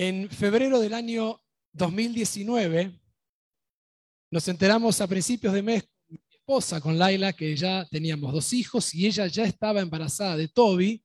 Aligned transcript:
En 0.00 0.30
febrero 0.30 0.78
del 0.78 0.94
año 0.94 1.40
2019, 1.72 2.96
nos 4.30 4.46
enteramos 4.46 5.00
a 5.00 5.08
principios 5.08 5.52
de 5.52 5.60
mes 5.60 5.82
con 5.82 6.14
mi 6.14 6.20
esposa, 6.30 6.80
con 6.80 6.96
Laila, 6.96 7.32
que 7.32 7.56
ya 7.56 7.84
teníamos 7.90 8.32
dos 8.32 8.52
hijos 8.52 8.94
y 8.94 9.08
ella 9.08 9.26
ya 9.26 9.42
estaba 9.42 9.80
embarazada 9.80 10.36
de 10.36 10.46
Toby, 10.46 11.04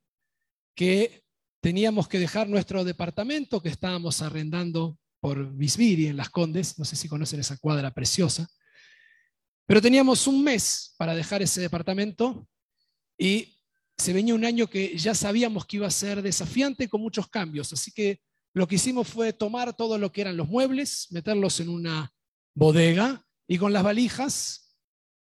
que 0.76 1.24
teníamos 1.60 2.08
que 2.08 2.20
dejar 2.20 2.48
nuestro 2.48 2.84
departamento 2.84 3.64
que 3.64 3.70
estábamos 3.70 4.21
arrendando 4.21 5.00
por 5.20 5.52
Bisbiri 5.52 6.05
en 6.05 6.18
Las 6.18 6.30
Condes, 6.30 6.78
no 6.78 6.86
sé 6.86 6.96
si 6.96 7.10
conocen 7.10 7.39
esa 7.39 7.57
cuadra 7.57 7.91
preciosa, 7.96 8.48
pero 9.66 9.82
teníamos 9.82 10.28
un 10.28 10.44
mes 10.44 10.94
para 11.00 11.16
dejar 11.16 11.41
ese 11.41 11.62
departamento 11.62 12.48
y 13.18 13.57
se 13.98 14.14
venía 14.14 14.36
un 14.36 14.46
año 14.46 14.68
que 14.68 14.96
ya 14.96 15.16
sabíamos 15.16 15.66
que 15.66 15.78
iba 15.78 15.88
a 15.88 15.91
ser 15.91 16.21
desafiante 16.21 16.88
con 16.88 17.02
muchos 17.02 17.28
cambios, 17.28 17.73
así 17.73 17.91
que 17.91 18.21
lo 18.54 18.68
que 18.68 18.76
hicimos 18.76 19.08
fue 19.08 19.34
tomar 19.34 19.75
todo 19.75 19.98
lo 19.98 20.12
que 20.12 20.21
eran 20.21 20.38
los 20.38 20.48
muebles, 20.48 21.07
meterlos 21.11 21.60
en 21.60 21.70
una 21.70 22.14
bodega 22.56 23.25
y 23.48 23.57
con 23.57 23.74
las 23.74 23.84
valijas 23.84 24.78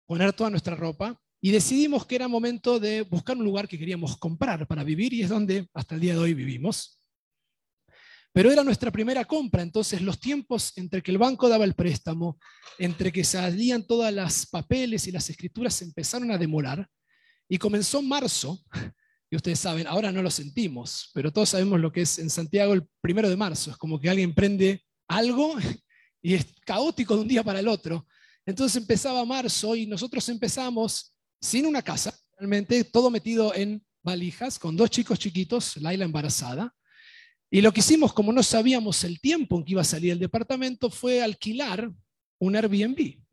poner 0.06 0.32
toda 0.32 0.50
nuestra 0.50 0.76
ropa 0.76 1.20
y 1.40 1.50
decidimos 1.50 2.06
que 2.06 2.16
era 2.16 2.26
momento 2.26 2.80
de 2.80 3.02
buscar 3.02 3.36
un 3.36 3.44
lugar 3.44 3.68
que 3.68 3.78
queríamos 3.78 4.16
comprar 4.16 4.66
para 4.66 4.82
vivir 4.82 5.12
y 5.12 5.22
es 5.22 5.28
donde 5.28 5.68
hasta 5.74 5.94
el 5.94 6.00
día 6.00 6.14
de 6.14 6.20
hoy 6.20 6.34
vivimos. 6.34 7.00
Pero 8.32 8.50
era 8.50 8.64
nuestra 8.64 8.90
primera 8.90 9.24
compra, 9.24 9.62
entonces 9.62 10.00
los 10.00 10.18
tiempos 10.18 10.72
entre 10.76 11.02
que 11.02 11.12
el 11.12 11.18
banco 11.18 11.48
daba 11.48 11.64
el 11.64 11.74
préstamo, 11.74 12.38
entre 12.78 13.12
que 13.12 13.22
salían 13.22 13.86
todas 13.86 14.12
las 14.12 14.46
papeles 14.46 15.06
y 15.06 15.12
las 15.12 15.30
escrituras 15.30 15.74
se 15.74 15.84
empezaron 15.84 16.32
a 16.32 16.38
demorar 16.38 16.88
y 17.48 17.58
comenzó 17.58 18.02
marzo, 18.02 18.58
y 19.30 19.36
ustedes 19.36 19.58
saben, 19.58 19.86
ahora 19.86 20.12
no 20.12 20.22
lo 20.22 20.30
sentimos, 20.30 21.10
pero 21.12 21.32
todos 21.32 21.48
sabemos 21.50 21.80
lo 21.80 21.90
que 21.90 22.02
es 22.02 22.18
en 22.18 22.30
Santiago 22.30 22.72
el 22.72 22.86
primero 23.00 23.28
de 23.28 23.36
marzo, 23.36 23.70
es 23.70 23.76
como 23.76 24.00
que 24.00 24.08
alguien 24.08 24.34
prende 24.34 24.84
algo 25.08 25.56
y 26.22 26.34
es 26.34 26.46
caótico 26.64 27.14
de 27.14 27.22
un 27.22 27.28
día 27.28 27.42
para 27.42 27.60
el 27.60 27.68
otro. 27.68 28.06
Entonces 28.46 28.76
empezaba 28.76 29.24
marzo 29.24 29.74
y 29.74 29.86
nosotros 29.86 30.28
empezamos 30.28 31.14
sin 31.40 31.66
una 31.66 31.82
casa, 31.82 32.16
realmente 32.38 32.84
todo 32.84 33.10
metido 33.10 33.54
en 33.54 33.84
valijas, 34.02 34.58
con 34.58 34.76
dos 34.76 34.90
chicos 34.90 35.18
chiquitos, 35.18 35.76
Laila 35.78 36.04
embarazada. 36.04 36.74
Y 37.50 37.60
lo 37.60 37.72
que 37.72 37.80
hicimos, 37.80 38.12
como 38.12 38.32
no 38.32 38.42
sabíamos 38.42 39.04
el 39.04 39.20
tiempo 39.20 39.56
en 39.56 39.64
que 39.64 39.72
iba 39.72 39.82
a 39.82 39.84
salir 39.84 40.12
el 40.12 40.18
departamento, 40.18 40.90
fue 40.90 41.22
alquilar 41.22 41.90
un 42.38 42.56
Airbnb. 42.56 43.23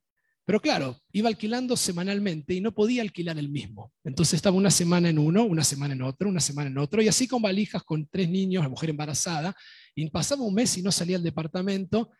Pero 0.51 0.61
claro, 0.61 0.99
iba 1.13 1.29
alquilando 1.29 1.77
semanalmente 1.77 2.53
y 2.53 2.59
no 2.59 2.73
podía 2.73 3.03
alquilar 3.03 3.39
el 3.39 3.47
mismo. 3.47 3.93
Entonces 4.03 4.33
estaba 4.33 4.57
una 4.57 4.69
semana 4.69 5.07
en 5.07 5.17
uno, 5.17 5.45
una 5.45 5.63
semana 5.63 5.93
en 5.93 6.01
otro, 6.01 6.27
una 6.27 6.41
semana 6.41 6.69
en 6.69 6.77
otro, 6.77 7.01
y 7.01 7.07
así 7.07 7.25
con 7.25 7.41
valijas, 7.41 7.83
con 7.83 8.05
tres 8.11 8.29
niños, 8.29 8.61
la 8.61 8.67
mujer 8.67 8.89
embarazada, 8.89 9.55
y 9.95 10.09
pasaba 10.09 10.43
un 10.43 10.53
mes 10.53 10.77
y 10.77 10.81
no 10.81 10.91
salía 10.91 11.15
el 11.15 11.23
departamento, 11.23 12.11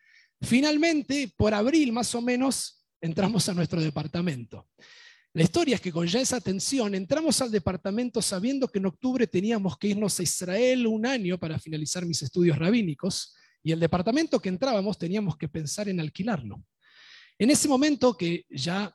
Finalmente, 0.42 1.32
por 1.36 1.54
abril 1.54 1.92
más 1.92 2.16
o 2.16 2.22
menos, 2.22 2.86
entramos 3.02 3.48
a 3.50 3.54
nuestro 3.54 3.82
departamento. 3.82 4.70
La 5.34 5.44
historia 5.44 5.76
es 5.76 5.82
que 5.82 5.92
con 5.92 6.08
ya 6.08 6.22
esa 6.22 6.40
tensión 6.40 6.96
entramos 6.96 7.42
al 7.42 7.52
departamento 7.52 8.22
sabiendo 8.22 8.70
que 8.70 8.80
en 8.80 8.86
octubre 8.86 9.28
teníamos 9.28 9.78
que 9.78 9.90
irnos 9.90 10.20
a 10.20 10.24
Israel 10.24 10.88
un 10.88 11.06
año 11.06 11.38
para 11.38 11.60
finalizar 11.60 12.06
mis 12.06 12.22
estudios 12.22 12.58
rabínicos 12.58 13.36
y 13.62 13.74
el 13.74 13.80
departamento 13.82 14.40
que 14.40 14.50
entrábamos 14.50 14.98
teníamos 14.98 15.38
que 15.38 15.48
pensar 15.48 15.90
en 15.90 16.00
alquilarlo. 16.00 16.64
En 17.38 17.50
ese 17.50 17.68
momento 17.68 18.16
que 18.16 18.46
ya 18.50 18.94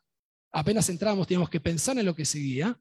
apenas 0.52 0.88
entrábamos 0.88 1.26
teníamos 1.26 1.50
que 1.50 1.60
pensar 1.60 1.98
en 1.98 2.06
lo 2.06 2.14
que 2.14 2.24
seguía, 2.24 2.78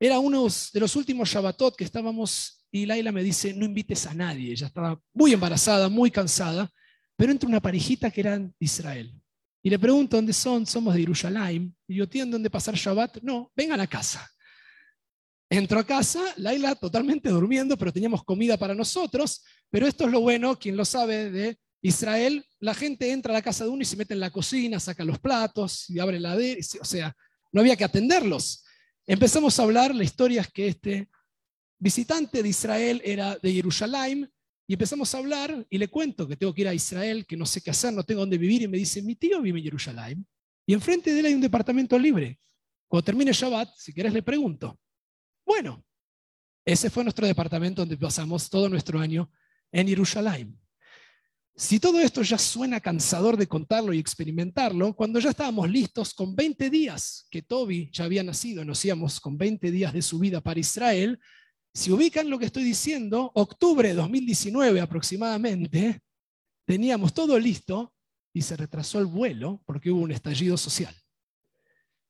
era 0.00 0.18
uno 0.18 0.46
de 0.72 0.80
los 0.80 0.96
últimos 0.96 1.28
Shabbatot 1.28 1.76
que 1.76 1.84
estábamos 1.84 2.58
y 2.70 2.86
Laila 2.86 3.12
me 3.12 3.22
dice, 3.22 3.54
no 3.54 3.64
invites 3.64 4.06
a 4.06 4.14
nadie, 4.14 4.52
ella 4.52 4.66
estaba 4.66 5.00
muy 5.12 5.32
embarazada, 5.32 5.88
muy 5.88 6.10
cansada, 6.10 6.70
pero 7.16 7.32
entra 7.32 7.48
una 7.48 7.60
parejita 7.60 8.10
que 8.10 8.20
eran 8.20 8.48
de 8.48 8.64
Israel. 8.64 9.14
Y 9.62 9.70
le 9.70 9.78
pregunto 9.78 10.16
dónde 10.16 10.32
son, 10.32 10.66
somos 10.66 10.94
de 10.94 11.00
Jerusalén. 11.00 11.74
Y 11.86 11.96
yo, 11.96 12.08
¿tienen 12.08 12.30
dónde 12.30 12.48
pasar 12.48 12.74
Shabbat? 12.74 13.18
No, 13.22 13.50
vengan 13.56 13.80
a 13.80 13.86
casa. 13.86 14.30
Entro 15.50 15.80
a 15.80 15.84
casa, 15.84 16.22
Laila 16.36 16.74
totalmente 16.74 17.28
durmiendo, 17.30 17.76
pero 17.76 17.92
teníamos 17.92 18.22
comida 18.22 18.56
para 18.56 18.74
nosotros. 18.74 19.42
Pero 19.70 19.86
esto 19.86 20.04
es 20.04 20.12
lo 20.12 20.20
bueno, 20.20 20.58
quien 20.58 20.76
lo 20.76 20.84
sabe 20.84 21.30
de 21.30 21.58
Israel, 21.82 22.44
la 22.60 22.74
gente 22.74 23.10
entra 23.10 23.32
a 23.32 23.34
la 23.34 23.42
casa 23.42 23.64
de 23.64 23.70
uno 23.70 23.82
y 23.82 23.86
se 23.86 23.96
mete 23.96 24.14
en 24.14 24.20
la 24.20 24.30
cocina, 24.30 24.80
saca 24.80 25.04
los 25.04 25.18
platos 25.18 25.88
y 25.90 25.98
abre 25.98 26.18
la 26.18 26.36
de, 26.36 26.58
o 26.80 26.84
sea, 26.84 27.14
no 27.52 27.60
había 27.60 27.76
que 27.76 27.84
atenderlos. 27.84 28.64
Empezamos 29.06 29.58
a 29.58 29.62
hablar, 29.62 29.94
la 29.94 30.04
historia 30.04 30.42
es 30.42 30.48
que 30.48 30.68
este 30.68 31.08
visitante 31.78 32.42
de 32.42 32.48
Israel 32.48 33.00
era 33.04 33.36
de 33.36 33.52
Jerusalén 33.52 34.30
y 34.66 34.74
empezamos 34.74 35.14
a 35.14 35.18
hablar 35.18 35.66
y 35.70 35.78
le 35.78 35.88
cuento 35.88 36.28
que 36.28 36.36
tengo 36.36 36.52
que 36.52 36.60
ir 36.62 36.68
a 36.68 36.74
Israel, 36.74 37.24
que 37.26 37.36
no 37.36 37.46
sé 37.46 37.62
qué 37.62 37.70
hacer, 37.70 37.92
no 37.92 38.02
tengo 38.02 38.20
dónde 38.20 38.36
vivir. 38.36 38.62
Y 38.62 38.68
me 38.68 38.76
dice, 38.76 39.00
mi 39.00 39.14
tío 39.14 39.40
vive 39.40 39.60
en 39.60 39.64
Jerusalén. 39.64 40.26
Y 40.66 40.74
enfrente 40.74 41.14
de 41.14 41.20
él 41.20 41.26
hay 41.26 41.34
un 41.34 41.40
departamento 41.40 41.98
libre. 41.98 42.38
Cuando 42.86 43.04
termine 43.04 43.32
Shabbat, 43.32 43.70
si 43.76 43.94
querés 43.94 44.12
le 44.12 44.22
pregunto. 44.22 44.78
Bueno, 45.46 45.82
ese 46.66 46.90
fue 46.90 47.02
nuestro 47.02 47.26
departamento 47.26 47.80
donde 47.80 47.96
pasamos 47.96 48.50
todo 48.50 48.68
nuestro 48.68 49.00
año 49.00 49.30
en 49.72 49.88
Jerusalén. 49.88 50.58
Si 51.58 51.80
todo 51.80 51.98
esto 51.98 52.22
ya 52.22 52.38
suena 52.38 52.78
cansador 52.78 53.36
de 53.36 53.48
contarlo 53.48 53.92
y 53.92 53.98
experimentarlo, 53.98 54.94
cuando 54.94 55.18
ya 55.18 55.30
estábamos 55.30 55.68
listos 55.68 56.14
con 56.14 56.36
20 56.36 56.70
días 56.70 57.26
que 57.28 57.42
Toby 57.42 57.90
ya 57.92 58.04
había 58.04 58.22
nacido, 58.22 58.64
nos 58.64 58.84
íbamos 58.84 59.18
con 59.18 59.36
20 59.36 59.72
días 59.72 59.92
de 59.92 60.00
su 60.00 60.20
vida 60.20 60.40
para 60.40 60.60
Israel, 60.60 61.18
si 61.74 61.90
ubican 61.90 62.30
lo 62.30 62.38
que 62.38 62.44
estoy 62.44 62.62
diciendo, 62.62 63.32
octubre 63.34 63.88
de 63.88 63.94
2019 63.96 64.80
aproximadamente, 64.80 66.00
teníamos 66.64 67.12
todo 67.12 67.36
listo 67.36 67.92
y 68.32 68.42
se 68.42 68.56
retrasó 68.56 69.00
el 69.00 69.06
vuelo 69.06 69.60
porque 69.66 69.90
hubo 69.90 70.02
un 70.02 70.12
estallido 70.12 70.56
social. 70.56 70.94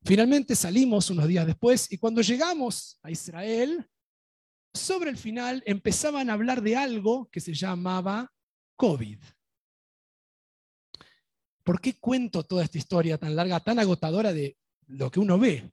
Finalmente 0.04 0.56
salimos 0.56 1.08
unos 1.08 1.26
días 1.26 1.46
después 1.46 1.90
y 1.90 1.96
cuando 1.96 2.20
llegamos 2.20 2.98
a 3.02 3.10
Israel, 3.10 3.88
sobre 4.74 5.08
el 5.08 5.16
final 5.16 5.62
empezaban 5.64 6.28
a 6.28 6.34
hablar 6.34 6.60
de 6.60 6.76
algo 6.76 7.30
que 7.30 7.40
se 7.40 7.54
llamaba 7.54 8.30
COVID. 8.76 9.18
¿Por 11.68 11.82
qué 11.82 11.98
cuento 11.98 12.44
toda 12.44 12.64
esta 12.64 12.78
historia 12.78 13.18
tan 13.18 13.36
larga, 13.36 13.60
tan 13.60 13.78
agotadora 13.78 14.32
de 14.32 14.56
lo 14.86 15.10
que 15.10 15.20
uno 15.20 15.38
ve? 15.38 15.70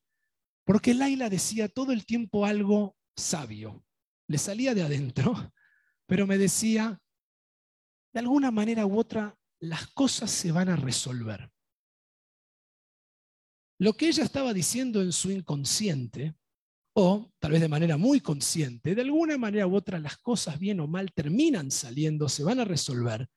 Porque 0.66 0.94
Laila 0.94 1.30
decía 1.30 1.70
todo 1.70 1.94
el 1.94 2.06
tiempo 2.06 2.46
algo 2.46 2.98
sabio. 3.16 3.82
Le 4.28 4.38
salía 4.38 4.76
de 4.76 4.82
adentro, 4.82 5.54
pero 6.06 6.28
me 6.28 6.38
decía, 6.38 7.02
de 8.12 8.20
alguna 8.20 8.52
manera 8.52 8.86
u 8.86 9.00
otra, 9.00 9.40
las 9.62 9.88
cosas 9.88 10.30
se 10.32 10.52
van 10.52 10.68
a 10.68 10.76
resolver. 10.76 11.50
Lo 13.80 13.94
que 13.94 14.10
ella 14.10 14.26
estaba 14.26 14.54
diciendo 14.54 15.02
en 15.02 15.14
su 15.14 15.32
inconsciente, 15.32 16.36
o 16.94 17.32
tal 17.40 17.54
vez 17.54 17.62
de 17.62 17.70
manera 17.70 17.96
muy 17.96 18.20
consciente, 18.20 18.96
de 18.96 19.02
alguna 19.02 19.38
manera 19.38 19.66
u 19.66 19.74
otra 19.74 19.98
las 19.98 20.18
cosas 20.18 20.60
bien 20.60 20.82
o 20.82 20.88
mal 20.88 21.14
terminan 21.14 21.72
saliendo, 21.72 22.28
se 22.28 22.44
van 22.44 22.60
a 22.60 22.66
resolver, 22.66 23.30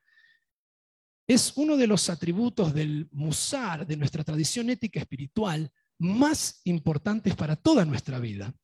es 1.29 1.53
uno 1.57 1.77
de 1.77 1.87
los 1.87 2.09
atributos 2.09 2.73
del 2.73 3.07
musar, 3.13 3.87
de 3.87 3.99
nuestra 3.99 4.25
tradición 4.25 4.71
ética 4.71 4.99
espiritual, 4.99 5.71
más 5.99 6.63
importantes 6.65 7.37
para 7.37 7.55
toda 7.55 7.85
nuestra 7.85 8.19
vida. 8.19 8.55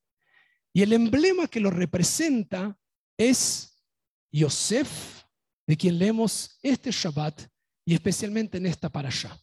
Y 0.73 0.81
el 0.81 0.95
emblema 0.95 1.47
que 1.47 1.61
lo 1.61 1.71
representa 1.71 2.77
es 3.19 3.85
Yosef, 4.33 5.25
de 5.67 5.77
quien 5.77 5.99
leemos 5.99 6.59
este 6.63 6.91
Shabbat 6.91 7.43
y 7.85 7.93
especialmente 7.93 8.57
en 8.57 8.67
esta 8.67 8.89
parasha. 8.89 9.39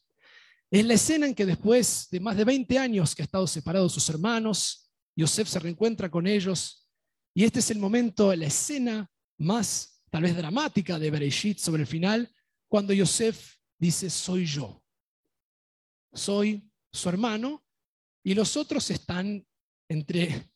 Es 0.72 0.84
la 0.84 0.96
escena 0.96 1.28
en 1.28 1.36
que 1.36 1.46
después 1.46 2.08
de 2.10 2.20
más 2.20 2.36
de 2.36 2.44
20 2.44 2.80
años 2.80 3.14
que 3.14 3.22
ha 3.22 3.26
estado 3.26 3.46
separado 3.46 3.86
de 3.86 3.94
sus 3.94 4.10
hermanos, 4.10 4.92
Yosef 5.16 5.48
se 5.48 5.60
reencuentra 5.60 6.10
con 6.10 6.26
ellos 6.26 6.90
y 7.36 7.44
este 7.44 7.60
es 7.60 7.70
el 7.70 7.78
momento, 7.78 8.36
la 8.36 8.48
escena 8.48 9.10
más 9.38 10.04
tal 10.10 10.24
vez 10.24 10.36
dramática 10.36 10.98
de 10.98 11.12
Bereshit 11.12 11.60
sobre 11.60 11.84
el 11.84 11.88
final, 11.88 12.34
cuando 12.72 12.94
Yosef 12.94 13.58
dice, 13.78 14.10
soy 14.10 14.46
yo, 14.46 14.82
soy 16.14 16.72
su 16.90 17.10
hermano 17.10 17.66
y 18.24 18.34
los 18.34 18.56
otros 18.56 18.90
están 18.92 19.46
entre 19.90 20.50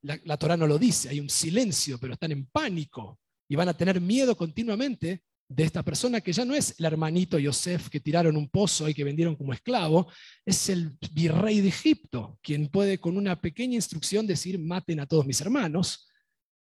la, 0.00 0.18
la 0.24 0.38
Torah 0.38 0.56
no 0.56 0.66
lo 0.66 0.78
dice, 0.78 1.10
hay 1.10 1.20
un 1.20 1.28
silencio, 1.28 1.98
pero 1.98 2.14
están 2.14 2.32
en 2.32 2.46
pánico 2.46 3.20
y 3.50 3.54
van 3.54 3.68
a 3.68 3.76
tener 3.76 4.00
miedo 4.00 4.34
continuamente 4.34 5.24
de 5.46 5.64
esta 5.64 5.82
persona 5.82 6.22
que 6.22 6.32
ya 6.32 6.46
no 6.46 6.54
es 6.54 6.74
el 6.78 6.86
hermanito 6.86 7.38
Yosef 7.38 7.90
que 7.90 8.00
tiraron 8.00 8.38
un 8.38 8.48
pozo 8.48 8.88
y 8.88 8.94
que 8.94 9.04
vendieron 9.04 9.36
como 9.36 9.52
esclavo, 9.52 10.10
es 10.46 10.70
el 10.70 10.96
virrey 11.12 11.60
de 11.60 11.68
Egipto, 11.68 12.38
quien 12.42 12.68
puede 12.68 12.98
con 12.98 13.18
una 13.18 13.38
pequeña 13.38 13.74
instrucción 13.74 14.26
decir 14.26 14.58
maten 14.58 15.00
a 15.00 15.06
todos 15.06 15.26
mis 15.26 15.42
hermanos. 15.42 16.08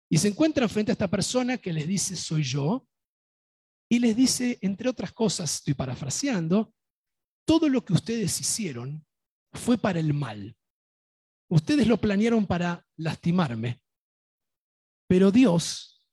Y 0.09 0.17
se 0.17 0.29
encuentran 0.29 0.69
frente 0.69 0.93
a 0.93 0.93
esta 0.93 1.09
persona 1.09 1.57
que 1.57 1.73
les 1.73 1.85
dice 1.85 2.15
soy 2.15 2.43
yo 2.43 2.87
y 3.89 3.99
les 3.99 4.15
dice, 4.15 4.57
entre 4.61 4.89
otras 4.89 5.13
cosas, 5.13 5.55
estoy 5.55 5.73
parafraseando, 5.73 6.73
todo 7.45 7.69
lo 7.69 7.83
que 7.85 7.93
ustedes 7.93 8.39
hicieron 8.41 9.05
fue 9.53 9.77
para 9.77 9.99
el 9.99 10.13
mal. 10.13 10.57
Ustedes 11.49 11.87
lo 11.87 11.97
planearon 11.97 12.45
para 12.45 12.85
lastimarme, 12.97 13.81
pero 15.07 15.31
Dios 15.31 16.03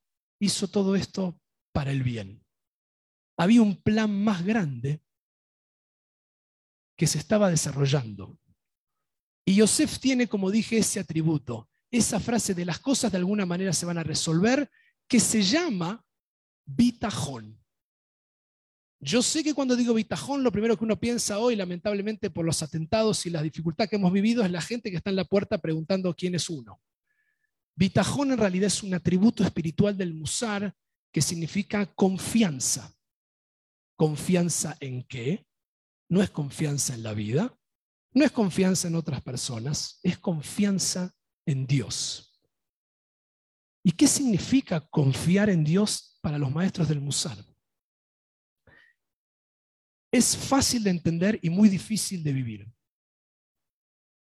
hizo 0.41 0.69
todo 0.69 0.95
esto 0.95 1.41
para 1.73 1.91
el 1.91 2.05
bien. 2.05 2.45
Había 3.37 3.63
un 3.63 3.83
plan 3.83 4.23
más 4.23 4.45
grande 4.45 5.03
que 6.97 7.09
se 7.09 7.19
estaba 7.19 7.51
desarrollando. 7.51 8.39
Y 9.45 9.57
Yosef 9.57 9.99
tiene, 9.99 10.29
como 10.29 10.53
dije, 10.53 10.79
ese 10.79 11.01
atributo, 11.01 11.69
esa 11.91 12.21
frase 12.21 12.55
de 12.55 12.65
las 12.65 12.79
cosas 12.79 13.11
de 13.11 13.19
alguna 13.19 13.45
manera 13.45 13.73
se 13.73 13.87
van 13.87 13.99
a 13.99 14.05
resolver, 14.05 14.71
que 15.09 15.19
se 15.19 15.43
llama 15.43 16.05
bitajón. 16.65 17.64
Yo 19.05 19.23
sé 19.23 19.45
que 19.45 19.53
cuando 19.53 19.77
digo 19.77 19.93
bitajón, 19.93 20.43
lo 20.43 20.51
primero 20.51 20.79
que 20.79 20.85
uno 20.85 20.99
piensa 20.99 21.39
hoy, 21.39 21.57
lamentablemente 21.57 22.31
por 22.31 22.47
los 22.47 22.63
atentados 22.63 23.27
y 23.27 23.31
la 23.31 23.43
dificultad 23.43 23.87
que 23.87 23.97
hemos 23.97 24.11
vivido, 24.11 24.43
es 24.43 24.51
la 24.51 24.63
gente 24.63 24.91
que 24.91 24.97
está 24.97 25.11
en 25.11 25.17
la 25.17 25.27
puerta 25.27 25.59
preguntando 25.59 26.15
quién 26.15 26.35
es 26.35 26.49
uno. 26.49 26.81
Bitajón 27.75 28.33
en 28.33 28.39
realidad 28.39 28.69
es 28.69 28.83
un 28.83 28.95
atributo 28.95 29.45
espiritual 29.45 29.95
del 29.99 30.15
musar 30.15 30.75
que 31.13 31.21
significa 31.21 31.85
confianza. 31.85 32.97
¿Confianza 33.95 34.75
en 34.81 35.03
qué? 35.03 35.47
No 36.09 36.23
es 36.23 36.31
confianza 36.31 36.95
en 36.95 37.03
la 37.03 37.13
vida, 37.13 37.55
no 38.15 38.25
es 38.25 38.33
confianza 38.33 38.89
en 38.89 38.95
otras 38.95 39.21
personas, 39.21 40.01
es 40.03 40.17
confianza 40.19 41.15
en 41.45 41.67
Dios. 41.67 42.41
¿Y 43.83 43.93
qué 43.93 44.07
significa 44.07 44.81
confiar 44.81 45.51
en 45.51 45.63
Dios 45.63 46.19
para 46.23 46.39
los 46.39 46.51
maestros 46.51 46.89
del 46.89 47.03
Musar? 47.03 47.37
Es 50.15 50.37
fácil 50.37 50.85
de 50.85 50.91
entender 50.91 51.41
y 51.43 51.51
muy 51.51 51.69
difícil 51.69 52.23
de 52.23 52.33
vivir. 52.33 52.73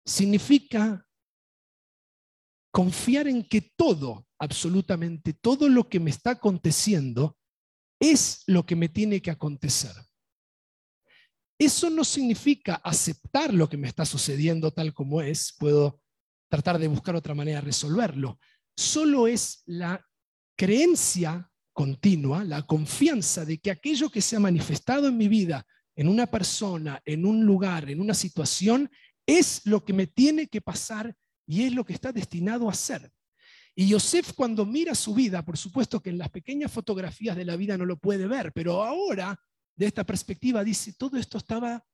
Significa 0.06 1.06
confiar 2.72 3.28
en 3.28 3.44
que 3.44 3.60
todo, 3.60 4.26
absolutamente 4.40 5.34
todo 5.34 5.68
lo 5.68 5.90
que 5.90 6.00
me 6.00 6.10
está 6.10 6.32
aconteciendo, 6.32 7.38
es 8.00 8.44
lo 8.48 8.66
que 8.66 8.78
me 8.78 8.88
tiene 8.88 9.22
que 9.22 9.32
acontecer. 9.32 9.92
Eso 11.60 11.90
no 11.90 12.06
significa 12.06 12.76
aceptar 12.76 13.54
lo 13.54 13.68
que 13.68 13.76
me 13.76 13.90
está 13.90 14.06
sucediendo 14.06 14.72
tal 14.72 14.94
como 14.94 15.22
es, 15.22 15.54
puedo 15.60 16.00
tratar 16.50 16.80
de 16.80 16.88
buscar 16.88 17.18
otra 17.18 17.36
manera 17.36 17.60
de 17.60 17.66
resolverlo. 17.66 18.40
Solo 18.78 19.28
es 19.28 19.62
la 19.66 20.02
creencia 20.58 21.52
continua, 21.74 22.46
la 22.46 22.62
confianza 22.66 23.44
de 23.44 23.58
que 23.60 23.72
aquello 23.72 24.10
que 24.10 24.22
se 24.22 24.38
ha 24.38 24.40
manifestado 24.40 25.10
en 25.10 25.18
mi 25.18 25.28
vida, 25.28 25.68
en 26.02 26.08
una 26.08 26.26
persona, 26.26 27.00
en 27.06 27.28
un 27.28 27.46
lugar, 27.46 27.88
en 27.88 28.02
una 28.02 28.16
situación, 28.16 28.90
es 29.24 29.62
lo 29.66 29.86
que 29.86 29.94
me 29.94 30.08
tiene 30.08 30.48
que 30.48 30.60
pasar 30.60 31.16
y 31.46 31.62
es 31.62 31.74
lo 31.74 31.86
que 31.86 31.94
está 31.94 32.12
destinado 32.12 32.68
a 32.68 32.74
ser. 32.74 33.14
Y 33.76 33.88
Yosef 33.88 34.34
cuando 34.34 34.66
mira 34.66 34.96
su 34.96 35.14
vida, 35.14 35.46
por 35.46 35.60
supuesto 35.60 36.02
que 36.02 36.10
en 36.10 36.18
las 36.18 36.32
pequeñas 36.32 36.72
fotografías 36.72 37.38
de 37.38 37.46
la 37.46 37.56
vida 37.56 37.78
no 37.78 37.86
lo 37.86 38.00
puede 38.00 38.26
ver, 38.26 38.52
pero 38.52 38.84
ahora 38.84 39.40
de 39.76 39.86
esta 39.86 40.04
perspectiva 40.04 40.64
dice, 40.64 40.94
todo 40.94 41.18
esto 41.18 41.38
estaba 41.38 41.86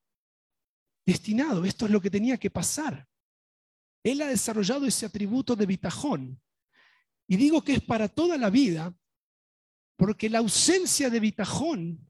destinado, 1.05 1.65
esto 1.65 1.83
es 1.83 1.91
lo 1.91 1.99
que 1.99 2.09
tenía 2.09 2.37
que 2.37 2.49
pasar. 2.49 3.05
Él 4.05 4.21
ha 4.21 4.27
desarrollado 4.27 4.85
ese 4.85 5.05
atributo 5.05 5.53
de 5.53 5.65
bitajón. 5.65 6.41
Y 7.27 7.35
digo 7.35 7.61
que 7.61 7.73
es 7.73 7.81
para 7.81 8.07
toda 8.07 8.37
la 8.37 8.49
vida, 8.49 8.97
porque 9.97 10.29
la 10.29 10.37
ausencia 10.37 11.09
de 11.09 11.19
bitajón, 11.19 12.07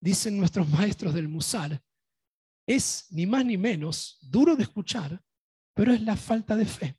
dicen 0.00 0.38
nuestros 0.38 0.68
maestros 0.68 1.14
del 1.14 1.28
Musar, 1.28 1.82
es 2.66 3.06
ni 3.10 3.26
más 3.26 3.44
ni 3.44 3.56
menos 3.56 4.18
duro 4.20 4.56
de 4.56 4.64
escuchar, 4.64 5.22
pero 5.74 5.92
es 5.92 6.02
la 6.02 6.16
falta 6.16 6.56
de 6.56 6.66
fe. 6.66 6.98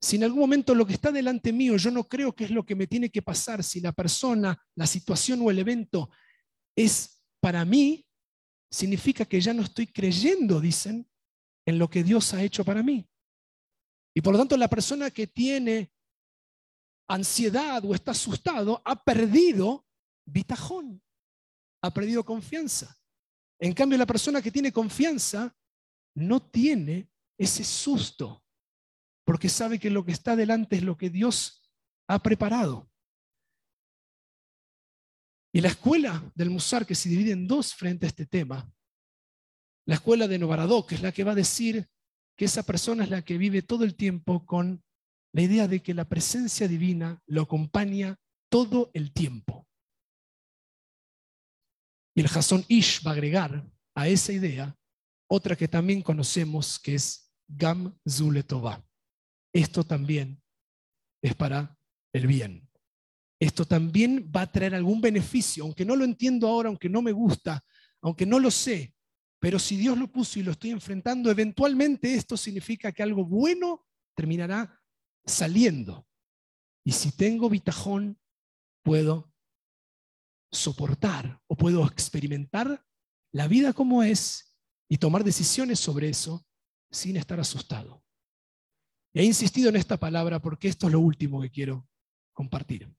Si 0.00 0.16
en 0.16 0.24
algún 0.24 0.40
momento 0.40 0.74
lo 0.74 0.86
que 0.86 0.92
está 0.92 1.10
delante 1.10 1.52
mío 1.52 1.76
yo 1.76 1.90
no 1.90 2.04
creo 2.04 2.34
que 2.34 2.44
es 2.44 2.50
lo 2.50 2.64
que 2.64 2.76
me 2.76 2.86
tiene 2.86 3.10
que 3.10 3.22
pasar, 3.22 3.64
si 3.64 3.80
la 3.80 3.92
persona, 3.92 4.56
la 4.76 4.86
situación 4.86 5.40
o 5.42 5.50
el 5.50 5.58
evento 5.58 6.10
es 6.76 7.22
para 7.40 7.64
mí, 7.64 8.06
significa 8.70 9.24
que 9.24 9.40
ya 9.40 9.54
no 9.54 9.62
estoy 9.62 9.86
creyendo, 9.86 10.60
dicen, 10.60 11.08
en 11.66 11.78
lo 11.78 11.88
que 11.88 12.04
Dios 12.04 12.32
ha 12.34 12.42
hecho 12.42 12.64
para 12.64 12.82
mí. 12.82 13.08
Y 14.14 14.20
por 14.20 14.32
lo 14.32 14.38
tanto 14.38 14.56
la 14.56 14.68
persona 14.68 15.10
que 15.10 15.26
tiene 15.26 15.92
ansiedad 17.08 17.84
o 17.84 17.94
está 17.94 18.12
asustado 18.12 18.82
ha 18.84 19.02
perdido 19.02 19.86
bitajón, 20.24 21.02
ha 21.82 21.92
perdido 21.92 22.24
confianza. 22.24 22.96
En 23.60 23.72
cambio, 23.72 23.98
la 23.98 24.06
persona 24.06 24.40
que 24.42 24.50
tiene 24.50 24.72
confianza 24.72 25.54
no 26.14 26.40
tiene 26.40 27.10
ese 27.38 27.64
susto, 27.64 28.44
porque 29.24 29.48
sabe 29.48 29.78
que 29.78 29.90
lo 29.90 30.04
que 30.04 30.12
está 30.12 30.36
delante 30.36 30.76
es 30.76 30.82
lo 30.82 30.96
que 30.96 31.10
Dios 31.10 31.70
ha 32.08 32.22
preparado. 32.22 32.90
Y 35.52 35.60
la 35.60 35.68
escuela 35.68 36.30
del 36.34 36.50
Musar, 36.50 36.86
que 36.86 36.94
se 36.94 37.08
divide 37.08 37.32
en 37.32 37.46
dos 37.46 37.74
frente 37.74 38.06
a 38.06 38.08
este 38.08 38.26
tema, 38.26 38.70
la 39.86 39.94
escuela 39.94 40.28
de 40.28 40.38
Novaradok, 40.38 40.90
que 40.90 40.94
es 40.96 41.02
la 41.02 41.12
que 41.12 41.24
va 41.24 41.32
a 41.32 41.36
decir 41.36 41.88
que 42.36 42.44
esa 42.44 42.62
persona 42.62 43.04
es 43.04 43.10
la 43.10 43.22
que 43.22 43.38
vive 43.38 43.62
todo 43.62 43.84
el 43.84 43.94
tiempo 43.96 44.44
con 44.44 44.84
la 45.32 45.42
idea 45.42 45.66
de 45.66 45.82
que 45.82 45.94
la 45.94 46.04
presencia 46.04 46.68
divina 46.68 47.22
lo 47.26 47.42
acompaña 47.42 48.16
todo 48.50 48.90
el 48.92 49.12
tiempo. 49.12 49.57
Y 52.18 52.20
el 52.20 52.26
Hasson 52.26 52.64
Ish 52.66 53.06
va 53.06 53.12
a 53.12 53.14
agregar 53.14 53.64
a 53.94 54.08
esa 54.08 54.32
idea 54.32 54.76
otra 55.30 55.54
que 55.54 55.68
también 55.68 56.02
conocemos, 56.02 56.78
que 56.78 56.96
es 56.96 57.32
Gam 57.46 57.96
Zuletova. 58.08 58.84
Esto 59.52 59.84
también 59.84 60.42
es 61.22 61.34
para 61.34 61.78
el 62.12 62.26
bien 62.26 62.68
esto 63.40 63.64
también 63.64 64.30
va 64.34 64.42
a 64.42 64.52
traer 64.52 64.74
algún 64.74 65.00
beneficio, 65.00 65.64
aunque 65.64 65.84
no 65.84 65.94
lo 65.94 66.04
entiendo 66.04 66.48
ahora, 66.48 66.68
aunque 66.68 66.88
no 66.88 67.02
me 67.02 67.12
gusta, 67.12 67.64
aunque 68.02 68.26
no 68.26 68.40
lo 68.40 68.50
sé, 68.50 68.94
pero 69.38 69.58
si 69.58 69.76
Dios 69.76 69.96
lo 69.96 70.10
puso 70.10 70.40
y 70.40 70.42
lo 70.42 70.52
estoy 70.52 70.70
enfrentando, 70.70 71.30
eventualmente 71.30 72.14
esto 72.14 72.36
significa 72.36 72.90
que 72.90 73.02
algo 73.02 73.24
bueno 73.24 73.86
terminará 74.16 74.80
saliendo. 75.24 76.06
Y 76.84 76.92
si 76.92 77.12
tengo 77.12 77.48
bitajón, 77.48 78.18
puedo 78.82 79.32
soportar 80.50 81.40
o 81.46 81.56
puedo 81.56 81.86
experimentar 81.86 82.84
la 83.32 83.48
vida 83.48 83.72
como 83.72 84.02
es 84.02 84.56
y 84.88 84.98
tomar 84.98 85.24
decisiones 85.24 85.78
sobre 85.78 86.08
eso 86.08 86.46
sin 86.90 87.16
estar 87.16 87.38
asustado. 87.38 88.02
he 89.12 89.24
insistido 89.24 89.68
en 89.68 89.76
esta 89.76 89.96
palabra 89.96 90.40
porque 90.40 90.68
esto 90.68 90.86
es 90.86 90.92
lo 90.92 91.00
último 91.00 91.40
que 91.42 91.50
quiero 91.50 91.88
compartir. 92.32 92.90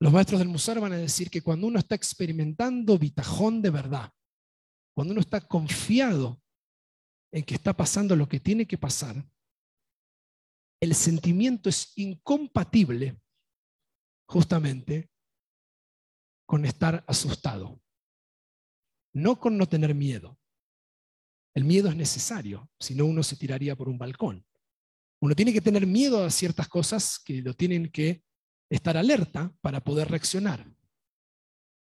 Los 0.00 0.12
maestros 0.12 0.38
del 0.38 0.48
Musar 0.48 0.78
van 0.78 0.92
a 0.92 0.96
decir 0.98 1.28
que 1.30 1.42
cuando 1.42 1.66
uno 1.66 1.78
está 1.78 1.94
experimentando 1.94 2.98
bitajón 2.98 3.60
de 3.62 3.70
verdad, 3.70 4.12
cuando 4.94 5.12
uno 5.12 5.20
está 5.20 5.40
confiado 5.40 6.40
en 7.32 7.42
que 7.44 7.54
está 7.54 7.76
pasando 7.76 8.14
lo 8.14 8.28
que 8.28 8.38
tiene 8.38 8.66
que 8.66 8.78
pasar, 8.78 9.28
el 10.80 10.94
sentimiento 10.94 11.68
es 11.68 11.92
incompatible 11.96 13.20
justamente 14.28 15.10
con 16.48 16.64
estar 16.64 17.04
asustado, 17.06 17.78
no 19.12 19.38
con 19.38 19.58
no 19.58 19.68
tener 19.68 19.94
miedo. 19.94 20.38
El 21.54 21.64
miedo 21.64 21.90
es 21.90 21.96
necesario, 21.96 22.70
si 22.80 22.94
no 22.94 23.04
uno 23.04 23.22
se 23.22 23.36
tiraría 23.36 23.76
por 23.76 23.86
un 23.86 23.98
balcón. 23.98 24.46
Uno 25.20 25.34
tiene 25.34 25.52
que 25.52 25.60
tener 25.60 25.86
miedo 25.86 26.24
a 26.24 26.30
ciertas 26.30 26.66
cosas 26.66 27.18
que 27.18 27.42
lo 27.42 27.52
tienen 27.52 27.90
que 27.90 28.24
estar 28.70 28.96
alerta 28.96 29.54
para 29.60 29.84
poder 29.84 30.08
reaccionar. 30.08 30.66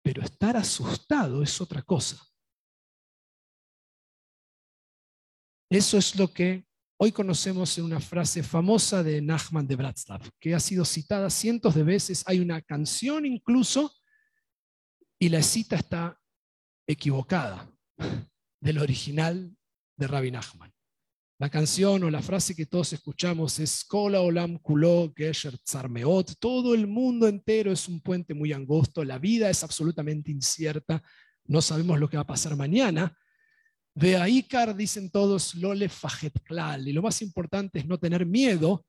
Pero 0.02 0.24
estar 0.24 0.56
asustado 0.56 1.44
es 1.44 1.60
otra 1.60 1.82
cosa. 1.82 2.26
Eso 5.70 5.98
es 5.98 6.16
lo 6.16 6.32
que 6.32 6.66
hoy 6.98 7.12
conocemos 7.12 7.78
en 7.78 7.84
una 7.84 8.00
frase 8.00 8.44
famosa 8.44 9.04
de 9.04 9.22
Nachman 9.22 9.68
de 9.68 9.76
Bratslav, 9.76 10.22
que 10.40 10.56
ha 10.56 10.60
sido 10.62 10.86
citada 10.86 11.30
cientos 11.30 11.76
de 11.76 11.84
veces. 11.84 12.24
Hay 12.28 12.40
una 12.40 12.62
canción 12.62 13.26
incluso, 13.26 13.94
y 15.24 15.30
la 15.30 15.42
cita 15.42 15.78
está 15.78 16.20
equivocada 16.86 17.74
del 18.60 18.78
original 18.80 19.56
de 19.96 20.08
Rabbi 20.08 20.32
Nachman. 20.32 20.70
La 21.40 21.50
canción 21.50 22.04
o 22.04 22.10
la 22.10 22.22
frase 22.22 22.54
que 22.54 22.66
todos 22.66 22.92
escuchamos 22.92 23.58
es 23.60 23.86
Kola 23.86 24.20
Olam 24.20 24.58
Kulo 24.58 25.14
Gesher 25.16 25.58
Tzarmeot. 25.60 26.38
Todo 26.40 26.74
el 26.74 26.88
mundo 26.88 27.30
entero 27.30 27.72
es 27.72 27.88
un 27.88 28.02
puente 28.02 28.34
muy 28.34 28.52
angosto. 28.52 29.02
La 29.06 29.18
vida 29.18 29.50
es 29.50 29.64
absolutamente 29.64 30.30
incierta. 30.30 31.02
No 31.46 31.62
sabemos 31.62 32.02
lo 32.02 32.10
que 32.10 32.18
va 32.18 32.24
a 32.24 32.28
pasar 32.28 32.58
mañana. 32.58 33.18
De 33.96 34.18
Aikar 34.18 34.76
dicen 34.76 35.10
todos 35.10 35.56
Lole 35.56 35.88
Fajet 35.88 36.38
Klal. 36.44 36.86
Y 36.86 36.92
lo 36.92 37.02
más 37.02 37.22
importante 37.22 37.80
es 37.80 37.86
no 37.86 37.98
tener 37.98 38.26
miedo. 38.26 38.86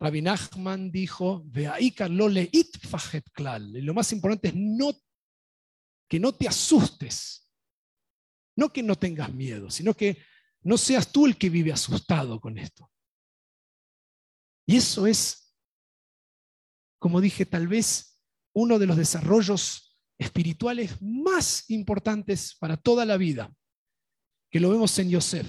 Rabbi 0.00 0.22
Nachman 0.22 0.90
dijo 0.90 1.44
De 1.46 1.68
Aikar 1.68 2.10
Lole 2.10 2.48
It 2.50 2.78
Fajet. 2.80 3.26
Y 3.74 3.82
lo 3.82 3.94
más 3.94 4.10
importante 4.10 4.48
es 4.48 4.56
no, 4.56 4.92
que 6.08 6.18
no 6.18 6.34
te 6.34 6.48
asustes. 6.48 7.48
No 8.56 8.72
que 8.72 8.82
no 8.82 8.96
tengas 8.96 9.32
miedo, 9.32 9.70
sino 9.70 9.94
que 9.94 10.22
no 10.62 10.76
seas 10.76 11.12
tú 11.12 11.26
el 11.26 11.36
que 11.36 11.50
vive 11.50 11.72
asustado 11.72 12.40
con 12.40 12.58
esto. 12.58 12.90
Y 14.66 14.76
eso 14.76 15.06
es 15.06 15.48
como 16.98 17.20
dije, 17.20 17.46
tal 17.46 17.68
vez 17.68 18.20
uno 18.52 18.78
de 18.78 18.86
los 18.86 18.96
desarrollos 18.96 19.98
espirituales 20.18 21.00
más 21.00 21.70
importantes 21.70 22.56
para 22.58 22.76
toda 22.76 23.04
la 23.04 23.16
vida, 23.16 23.52
que 24.50 24.60
lo 24.60 24.70
vemos 24.70 24.98
en 24.98 25.10
Yosef, 25.10 25.46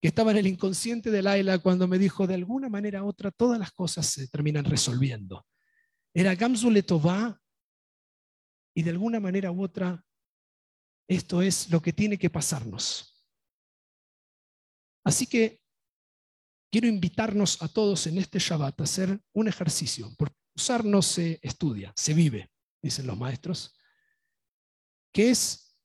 que 0.00 0.08
estaba 0.08 0.32
en 0.32 0.38
el 0.38 0.46
inconsciente 0.46 1.10
de 1.10 1.22
Laila 1.22 1.58
cuando 1.58 1.86
me 1.86 1.98
dijo, 1.98 2.26
de 2.26 2.34
alguna 2.34 2.68
manera 2.68 3.04
u 3.04 3.08
otra, 3.08 3.30
todas 3.30 3.58
las 3.58 3.72
cosas 3.72 4.06
se 4.06 4.28
terminan 4.28 4.64
resolviendo. 4.64 5.46
Era 6.14 6.34
Gamzu 6.34 6.70
Letová, 6.70 7.40
y 8.78 8.82
de 8.84 8.90
alguna 8.90 9.18
manera 9.18 9.50
u 9.50 9.64
otra, 9.64 10.06
esto 11.08 11.42
es 11.42 11.68
lo 11.68 11.82
que 11.82 11.92
tiene 11.92 12.16
que 12.16 12.30
pasarnos. 12.30 13.26
Así 15.04 15.26
que 15.26 15.60
quiero 16.70 16.86
invitarnos 16.86 17.60
a 17.60 17.66
todos 17.66 18.06
en 18.06 18.18
este 18.18 18.38
Shabbat 18.38 18.80
a 18.80 18.84
hacer 18.84 19.20
un 19.32 19.48
ejercicio, 19.48 20.14
porque 20.16 20.36
usar 20.54 20.84
no 20.84 21.02
se 21.02 21.40
estudia, 21.42 21.92
se 21.96 22.14
vive, 22.14 22.52
dicen 22.80 23.08
los 23.08 23.18
maestros, 23.18 23.76
que 25.12 25.30
es 25.30 25.76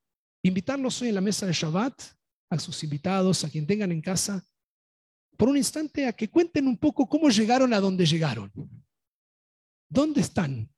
invitarlos 0.43 1.01
hoy 1.01 1.09
en 1.09 1.15
la 1.15 1.21
mesa 1.21 1.47
de 1.47 1.53
Shabbat, 1.53 1.99
a 2.51 2.59
sus 2.59 2.83
invitados, 2.83 3.43
a 3.43 3.49
quien 3.49 3.65
tengan 3.65 3.91
en 3.91 4.03
casa, 4.03 4.45
por 5.35 5.49
un 5.49 5.57
instante 5.57 6.05
a 6.05 6.13
que 6.13 6.29
cuenten 6.29 6.67
un 6.67 6.77
poco 6.77 7.09
cómo 7.09 7.31
llegaron 7.31 7.73
a 7.73 7.79
donde 7.79 8.05
llegaron. 8.05 8.53
¿Dónde 9.89 10.21
están? 10.21 10.71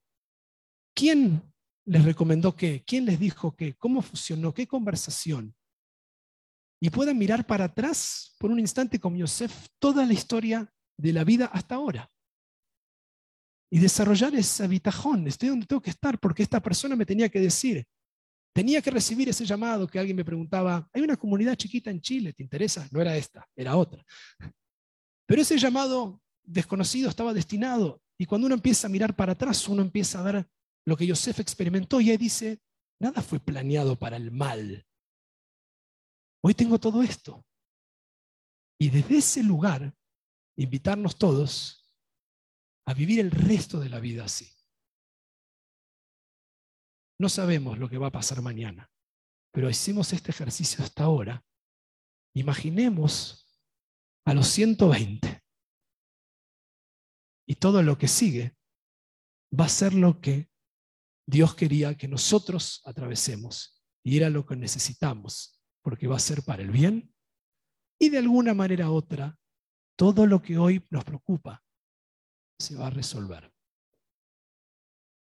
¿Quién 0.93 1.51
les 1.85 2.03
recomendó 2.03 2.55
qué? 2.55 2.83
¿Quién 2.85 3.05
les 3.05 3.19
dijo 3.19 3.55
qué? 3.55 3.75
¿Cómo 3.75 4.01
funcionó? 4.01 4.53
¿Qué 4.53 4.67
conversación? 4.67 5.55
y 6.79 6.89
puedan 6.89 7.17
mirar 7.17 7.47
para 7.47 7.65
atrás 7.65 8.35
por 8.37 8.51
un 8.51 8.59
instante 8.59 8.99
con 8.99 9.17
Yosef 9.17 9.69
toda 9.79 10.05
la 10.05 10.13
historia 10.13 10.71
de 10.97 11.13
la 11.13 11.23
vida 11.23 11.47
hasta 11.47 11.75
ahora. 11.75 12.11
Y 13.71 13.79
desarrollar 13.79 14.35
ese 14.35 14.67
bitajón, 14.67 15.27
estoy 15.27 15.49
donde 15.49 15.65
tengo 15.65 15.81
que 15.81 15.89
estar, 15.89 16.19
porque 16.19 16.43
esta 16.43 16.61
persona 16.61 16.95
me 16.95 17.05
tenía 17.05 17.29
que 17.29 17.39
decir, 17.39 17.85
tenía 18.53 18.81
que 18.81 18.91
recibir 18.91 19.27
ese 19.27 19.45
llamado 19.45 19.87
que 19.87 19.99
alguien 19.99 20.15
me 20.15 20.23
preguntaba, 20.23 20.87
hay 20.93 21.01
una 21.01 21.17
comunidad 21.17 21.55
chiquita 21.55 21.89
en 21.89 22.01
Chile, 22.01 22.33
¿te 22.33 22.43
interesa? 22.43 22.87
No 22.91 23.01
era 23.01 23.17
esta, 23.17 23.47
era 23.55 23.75
otra. 23.75 24.05
Pero 25.25 25.41
ese 25.41 25.57
llamado 25.57 26.21
desconocido 26.43 27.09
estaba 27.09 27.33
destinado, 27.33 28.01
y 28.17 28.25
cuando 28.25 28.45
uno 28.45 28.55
empieza 28.55 28.87
a 28.87 28.91
mirar 28.91 29.15
para 29.15 29.33
atrás, 29.33 29.67
uno 29.67 29.81
empieza 29.81 30.19
a 30.19 30.23
ver 30.23 30.47
lo 30.85 30.95
que 30.95 31.07
Yosef 31.07 31.39
experimentó 31.39 31.99
y 31.99 32.11
ahí 32.11 32.17
dice, 32.17 32.61
nada 32.99 33.21
fue 33.21 33.39
planeado 33.39 33.97
para 33.97 34.17
el 34.17 34.31
mal, 34.31 34.85
Hoy 36.47 36.53
tengo 36.53 36.79
todo 36.79 37.01
esto. 37.01 37.43
Y 38.79 38.91
desde 38.91 39.17
ese 39.17 39.41
lugar, 39.41 39.97
invitarnos 40.55 41.17
todos 41.17 41.91
a 42.85 42.93
vivir 42.93 43.19
el 43.19 43.31
resto 43.31 43.79
de 43.79 43.89
la 43.89 43.99
vida 43.99 44.25
así. 44.25 44.47
No 47.19 47.29
sabemos 47.29 47.79
lo 47.79 47.89
que 47.89 47.97
va 47.97 48.07
a 48.07 48.11
pasar 48.11 48.43
mañana, 48.43 48.91
pero 49.51 49.71
hicimos 49.71 50.13
este 50.13 50.29
ejercicio 50.29 50.85
hasta 50.85 51.05
ahora. 51.05 51.43
Imaginemos 52.35 53.59
a 54.25 54.35
los 54.35 54.47
120 54.49 55.43
y 57.47 57.55
todo 57.55 57.81
lo 57.81 57.97
que 57.97 58.07
sigue 58.07 58.55
va 59.59 59.65
a 59.65 59.69
ser 59.69 59.95
lo 59.95 60.21
que 60.21 60.51
Dios 61.27 61.55
quería 61.55 61.95
que 61.95 62.07
nosotros 62.07 62.81
atravesemos 62.85 63.81
y 64.03 64.17
era 64.17 64.29
lo 64.29 64.45
que 64.45 64.55
necesitamos 64.55 65.59
porque 65.85 66.07
va 66.07 66.15
a 66.15 66.19
ser 66.19 66.41
para 66.41 66.63
el 66.63 66.71
bien, 66.71 67.13
y 67.99 68.09
de 68.09 68.17
alguna 68.17 68.55
manera 68.55 68.89
u 68.89 68.95
otra, 68.95 69.37
todo 69.95 70.25
lo 70.25 70.41
que 70.41 70.57
hoy 70.57 70.83
nos 70.89 71.03
preocupa 71.03 71.63
se 72.59 72.75
va 72.75 72.87
a 72.87 72.89
resolver. 72.89 73.53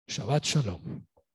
Shabbat 0.07 0.45
Shalom. 0.45 1.05